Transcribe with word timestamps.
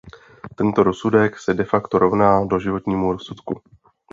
Tento 0.55 0.83
rozsudek 0.83 1.39
se 1.39 1.53
de 1.53 1.63
facto 1.65 1.99
rovná 1.99 2.45
doživotnímu 2.45 3.11
rozsudku. 3.11 3.61